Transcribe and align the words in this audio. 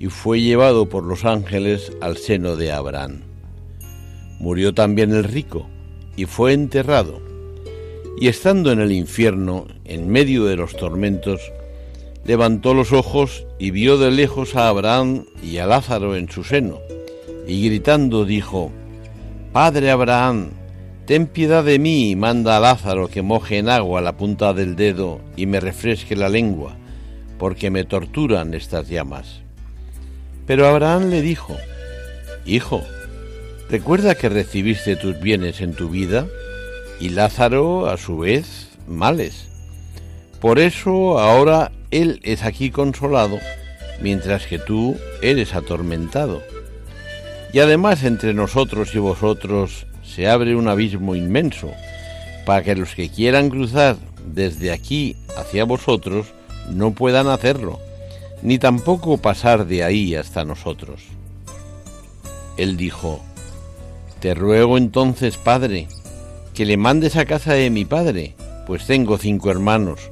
y 0.00 0.06
fue 0.06 0.40
llevado 0.40 0.88
por 0.88 1.04
los 1.04 1.26
ángeles 1.26 1.92
al 2.00 2.16
seno 2.16 2.56
de 2.56 2.72
Abraham. 2.72 3.20
Murió 4.38 4.72
también 4.72 5.12
el 5.12 5.24
rico 5.24 5.68
y 6.16 6.24
fue 6.24 6.54
enterrado. 6.54 7.20
Y 8.18 8.28
estando 8.28 8.72
en 8.72 8.80
el 8.80 8.92
infierno, 8.92 9.66
en 9.84 10.08
medio 10.08 10.46
de 10.46 10.56
los 10.56 10.74
tormentos, 10.74 11.52
levantó 12.24 12.72
los 12.72 12.94
ojos 12.94 13.44
y 13.58 13.72
vio 13.72 13.98
de 13.98 14.10
lejos 14.10 14.56
a 14.56 14.68
Abraham 14.68 15.26
y 15.42 15.58
a 15.58 15.66
Lázaro 15.66 16.16
en 16.16 16.30
su 16.30 16.44
seno, 16.44 16.78
y 17.46 17.66
gritando 17.66 18.24
dijo, 18.24 18.72
Padre 19.52 19.90
Abraham, 19.90 20.52
ten 21.04 21.26
piedad 21.26 21.62
de 21.62 21.78
mí 21.78 22.10
y 22.10 22.16
manda 22.16 22.56
a 22.56 22.60
Lázaro 22.60 23.08
que 23.08 23.20
moje 23.20 23.58
en 23.58 23.68
agua 23.68 24.00
la 24.00 24.16
punta 24.16 24.54
del 24.54 24.76
dedo 24.76 25.20
y 25.36 25.44
me 25.44 25.60
refresque 25.60 26.16
la 26.16 26.30
lengua, 26.30 26.78
porque 27.38 27.70
me 27.70 27.84
torturan 27.84 28.54
estas 28.54 28.88
llamas. 28.88 29.42
Pero 30.50 30.66
Abraham 30.66 31.10
le 31.10 31.22
dijo, 31.22 31.56
Hijo, 32.44 32.82
recuerda 33.68 34.16
que 34.16 34.28
recibiste 34.28 34.96
tus 34.96 35.20
bienes 35.20 35.60
en 35.60 35.74
tu 35.74 35.88
vida 35.88 36.26
y 36.98 37.10
Lázaro, 37.10 37.88
a 37.88 37.96
su 37.96 38.18
vez, 38.18 38.70
males. 38.88 39.46
Por 40.40 40.58
eso 40.58 41.20
ahora 41.20 41.70
él 41.92 42.18
es 42.24 42.42
aquí 42.42 42.72
consolado, 42.72 43.38
mientras 44.02 44.48
que 44.48 44.58
tú 44.58 44.96
eres 45.22 45.54
atormentado. 45.54 46.42
Y 47.52 47.60
además 47.60 48.02
entre 48.02 48.34
nosotros 48.34 48.92
y 48.96 48.98
vosotros 48.98 49.86
se 50.02 50.28
abre 50.28 50.56
un 50.56 50.66
abismo 50.66 51.14
inmenso, 51.14 51.70
para 52.44 52.64
que 52.64 52.74
los 52.74 52.96
que 52.96 53.08
quieran 53.08 53.50
cruzar 53.50 53.98
desde 54.26 54.72
aquí 54.72 55.14
hacia 55.36 55.62
vosotros 55.62 56.26
no 56.68 56.90
puedan 56.90 57.28
hacerlo 57.28 57.78
ni 58.42 58.58
tampoco 58.58 59.18
pasar 59.18 59.66
de 59.66 59.84
ahí 59.84 60.14
hasta 60.14 60.44
nosotros. 60.44 61.02
Él 62.56 62.76
dijo, 62.76 63.20
Te 64.20 64.34
ruego 64.34 64.78
entonces, 64.78 65.36
Padre, 65.36 65.88
que 66.54 66.66
le 66.66 66.76
mandes 66.76 67.16
a 67.16 67.24
casa 67.24 67.54
de 67.54 67.70
mi 67.70 67.84
Padre, 67.84 68.34
pues 68.66 68.86
tengo 68.86 69.18
cinco 69.18 69.50
hermanos, 69.50 70.10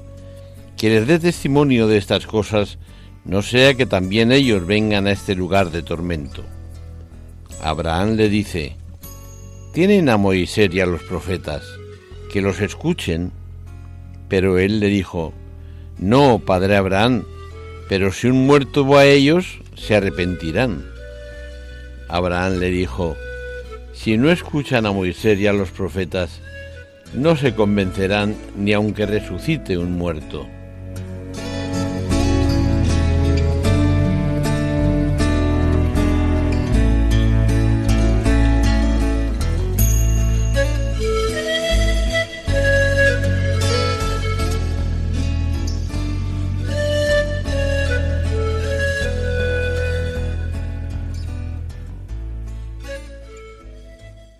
que 0.76 0.90
les 0.90 1.06
dé 1.06 1.18
testimonio 1.18 1.86
de 1.86 1.98
estas 1.98 2.26
cosas, 2.26 2.78
no 3.24 3.42
sea 3.42 3.74
que 3.74 3.86
también 3.86 4.32
ellos 4.32 4.66
vengan 4.66 5.06
a 5.06 5.12
este 5.12 5.34
lugar 5.34 5.70
de 5.70 5.82
tormento. 5.82 6.44
Abraham 7.62 8.14
le 8.14 8.28
dice, 8.28 8.76
Tienen 9.72 10.08
a 10.08 10.16
Moisés 10.16 10.70
y 10.72 10.80
a 10.80 10.86
los 10.86 11.02
profetas, 11.02 11.62
que 12.32 12.40
los 12.40 12.60
escuchen. 12.60 13.32
Pero 14.28 14.58
él 14.58 14.80
le 14.80 14.88
dijo, 14.88 15.32
No, 15.98 16.38
padre 16.38 16.76
Abraham, 16.76 17.24
pero 17.88 18.12
si 18.12 18.26
un 18.26 18.46
muerto 18.46 18.86
va 18.86 19.00
a 19.00 19.06
ellos, 19.06 19.60
se 19.74 19.96
arrepentirán. 19.96 20.84
Abraham 22.08 22.58
le 22.58 22.70
dijo, 22.70 23.16
si 23.92 24.16
no 24.16 24.30
escuchan 24.30 24.86
a 24.86 24.92
Moisés 24.92 25.38
y 25.38 25.46
a 25.46 25.52
los 25.52 25.70
profetas, 25.70 26.40
no 27.14 27.36
se 27.36 27.54
convencerán 27.54 28.36
ni 28.56 28.72
aunque 28.72 29.06
resucite 29.06 29.78
un 29.78 29.92
muerto. 29.92 30.46